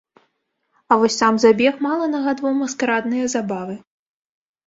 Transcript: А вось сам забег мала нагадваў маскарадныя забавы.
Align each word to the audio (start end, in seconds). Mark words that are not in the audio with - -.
А 0.93 0.95
вось 1.01 1.17
сам 1.21 1.35
забег 1.43 1.75
мала 1.87 2.05
нагадваў 2.15 2.55
маскарадныя 2.61 3.25
забавы. 3.37 3.75